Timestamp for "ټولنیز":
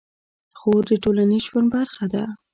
1.03-1.43